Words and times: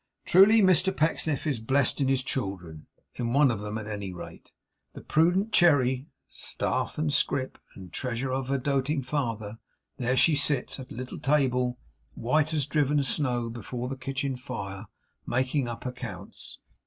Truly 0.25 0.63
Mr 0.63 0.97
Pecksniff 0.97 1.45
is 1.45 1.59
blessed 1.59 2.01
in 2.01 2.07
his 2.07 2.23
children 2.23 2.87
in 3.13 3.33
one 3.33 3.51
of 3.51 3.59
them, 3.59 3.77
at 3.77 3.85
any 3.85 4.11
rate. 4.11 4.51
The 4.93 5.01
prudent 5.01 5.51
Cherry 5.51 6.07
staff 6.27 6.97
and 6.97 7.13
scrip, 7.13 7.59
and 7.75 7.93
treasure 7.93 8.31
of 8.31 8.47
her 8.47 8.57
doting 8.57 9.03
father 9.03 9.59
there 9.97 10.15
she 10.15 10.33
sits, 10.35 10.79
at 10.79 10.89
a 10.91 10.95
little 10.95 11.19
table 11.19 11.77
white 12.15 12.51
as 12.51 12.65
driven 12.65 13.03
snow, 13.03 13.47
before 13.47 13.87
the 13.89 13.95
kitchen 13.95 14.37
fire, 14.37 14.87
making 15.27 15.67
up 15.67 15.85
accounts! 15.85 16.57